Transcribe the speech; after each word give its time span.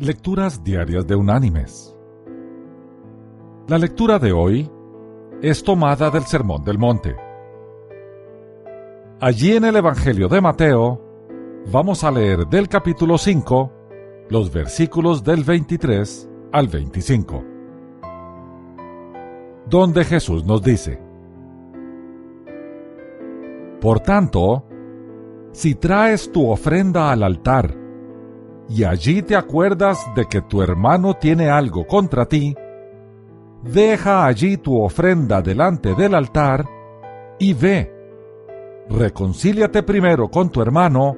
Lecturas 0.00 0.62
Diarias 0.62 1.08
de 1.08 1.16
Unánimes. 1.16 1.92
La 3.66 3.78
lectura 3.78 4.20
de 4.20 4.30
hoy 4.30 4.70
es 5.42 5.64
tomada 5.64 6.08
del 6.08 6.22
Sermón 6.22 6.62
del 6.62 6.78
Monte. 6.78 7.16
Allí 9.20 9.56
en 9.56 9.64
el 9.64 9.74
Evangelio 9.74 10.28
de 10.28 10.40
Mateo 10.40 11.02
vamos 11.72 12.04
a 12.04 12.12
leer 12.12 12.46
del 12.46 12.68
capítulo 12.68 13.18
5 13.18 13.72
los 14.30 14.52
versículos 14.52 15.24
del 15.24 15.42
23 15.42 16.30
al 16.52 16.68
25, 16.68 17.44
donde 19.68 20.04
Jesús 20.04 20.44
nos 20.44 20.62
dice, 20.62 21.02
Por 23.80 23.98
tanto, 23.98 24.64
si 25.50 25.74
traes 25.74 26.30
tu 26.30 26.48
ofrenda 26.48 27.10
al 27.10 27.24
altar, 27.24 27.77
y 28.68 28.84
allí 28.84 29.22
te 29.22 29.34
acuerdas 29.34 30.06
de 30.14 30.26
que 30.26 30.42
tu 30.42 30.62
hermano 30.62 31.14
tiene 31.14 31.48
algo 31.48 31.86
contra 31.86 32.26
ti, 32.26 32.54
deja 33.62 34.26
allí 34.26 34.58
tu 34.58 34.80
ofrenda 34.80 35.40
delante 35.40 35.94
del 35.94 36.14
altar 36.14 36.66
y 37.38 37.54
ve. 37.54 37.94
Reconcíliate 38.90 39.82
primero 39.82 40.28
con 40.30 40.50
tu 40.50 40.60
hermano 40.60 41.16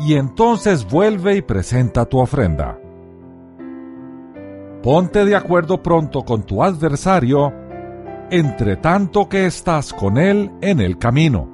y 0.00 0.14
entonces 0.14 0.88
vuelve 0.88 1.36
y 1.36 1.42
presenta 1.42 2.04
tu 2.04 2.18
ofrenda. 2.18 2.78
Ponte 4.82 5.24
de 5.24 5.34
acuerdo 5.34 5.82
pronto 5.82 6.22
con 6.22 6.42
tu 6.44 6.62
adversario, 6.62 7.52
entre 8.30 8.76
tanto 8.76 9.28
que 9.28 9.46
estás 9.46 9.92
con 9.92 10.16
él 10.18 10.50
en 10.60 10.80
el 10.80 10.98
camino. 10.98 11.48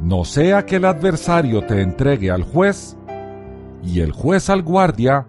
No 0.00 0.24
sea 0.24 0.66
que 0.66 0.76
el 0.76 0.84
adversario 0.84 1.64
te 1.64 1.80
entregue 1.80 2.30
al 2.30 2.42
juez 2.42 2.96
y 3.84 4.00
el 4.00 4.12
juez 4.12 4.48
al 4.50 4.62
guardia, 4.62 5.26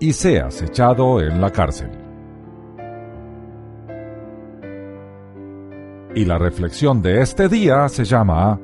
y 0.00 0.12
seas 0.12 0.60
echado 0.62 1.20
en 1.20 1.40
la 1.40 1.50
cárcel. 1.50 1.90
Y 6.14 6.24
la 6.24 6.38
reflexión 6.38 7.02
de 7.02 7.22
este 7.22 7.48
día 7.48 7.88
se 7.88 8.04
llama 8.04 8.60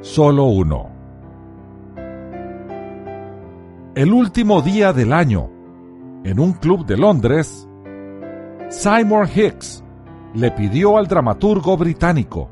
Solo 0.00 0.44
uno. 0.44 0.90
El 3.94 4.12
último 4.12 4.62
día 4.62 4.92
del 4.92 5.12
año, 5.12 5.50
en 6.24 6.38
un 6.38 6.52
club 6.52 6.86
de 6.86 6.96
Londres, 6.96 7.68
Simon 8.68 9.26
Hicks 9.34 9.82
le 10.34 10.50
pidió 10.52 10.98
al 10.98 11.08
dramaturgo 11.08 11.76
británico 11.76 12.50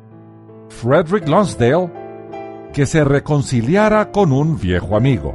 Frederick 0.69 1.29
Lonsdale 1.29 2.06
que 2.77 2.85
se 2.85 3.05
reconciliara 3.05 4.13
con 4.13 4.33
un 4.33 4.61
viejo 4.61 4.99
amigo. 4.99 5.35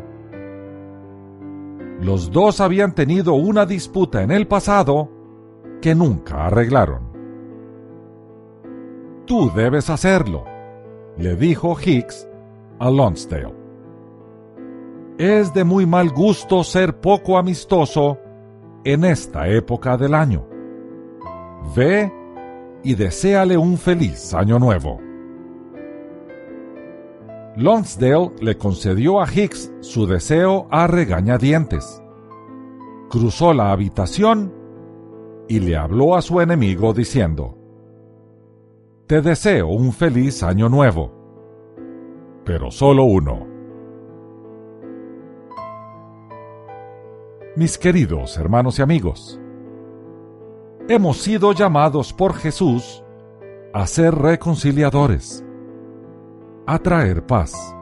Los 2.00 2.30
dos 2.30 2.62
habían 2.62 2.94
tenido 2.94 3.34
una 3.34 3.66
disputa 3.66 4.22
en 4.22 4.30
el 4.30 4.46
pasado 4.46 5.10
que 5.82 5.96
nunca 5.96 6.46
arreglaron. 6.46 7.02
Tú 9.26 9.52
debes 9.56 9.90
hacerlo, 9.90 10.46
le 11.18 11.36
dijo 11.36 11.76
Hicks 11.84 12.30
a 12.78 12.92
Lonsdale. 12.92 13.56
Es 15.18 15.52
de 15.52 15.64
muy 15.64 15.88
mal 15.88 16.12
gusto 16.12 16.64
ser 16.64 17.02
poco 17.02 17.40
amistoso 17.40 18.20
en 18.84 19.04
esta 19.04 19.48
época 19.48 19.98
del 19.98 20.14
año. 20.14 20.48
Ve 21.76 22.14
y 22.84 22.94
deséale 22.94 23.58
un 23.58 23.80
feliz 23.80 24.32
año 24.36 24.60
nuevo. 24.60 25.11
Lonsdale 27.62 28.32
le 28.40 28.58
concedió 28.58 29.22
a 29.22 29.32
Hicks 29.32 29.72
su 29.82 30.08
deseo 30.08 30.68
a 30.72 30.88
regañadientes. 30.88 32.02
Cruzó 33.08 33.54
la 33.54 33.72
habitación 33.72 34.52
y 35.48 35.60
le 35.60 35.78
habló 35.78 36.16
a 36.16 36.24
su 36.24 36.42
enemigo 36.42 36.92
diciendo, 36.92 37.56
Te 39.06 39.22
deseo 39.22 39.68
un 39.68 39.94
feliz 39.94 40.42
año 40.42 40.70
nuevo, 40.70 41.14
pero 42.46 42.72
solo 42.72 43.04
uno. 43.04 43.46
Mis 47.56 47.78
queridos 47.78 48.38
hermanos 48.40 48.80
y 48.80 48.82
amigos, 48.82 49.40
hemos 50.90 51.18
sido 51.18 51.52
llamados 51.52 52.12
por 52.12 52.34
Jesús 52.34 53.04
a 53.72 53.86
ser 53.86 54.16
reconciliadores 54.16 55.46
a 56.66 56.80
traer 56.80 57.26
paz. 57.26 57.76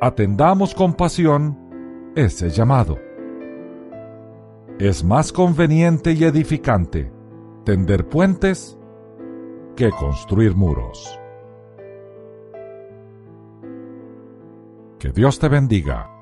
Atendamos 0.00 0.74
con 0.74 0.94
pasión 0.94 2.12
ese 2.14 2.50
llamado. 2.50 2.98
Es 4.78 5.02
más 5.02 5.32
conveniente 5.32 6.12
y 6.12 6.24
edificante 6.24 7.10
tender 7.64 8.08
puentes 8.08 8.78
que 9.76 9.90
construir 9.90 10.54
muros. 10.54 11.18
Que 14.98 15.10
Dios 15.10 15.38
te 15.38 15.48
bendiga. 15.48 16.17